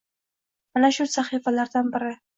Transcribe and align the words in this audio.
Mana, 0.77 0.91
shu 0.97 1.07
sahifalardan 1.17 1.93
biri: 1.97 2.19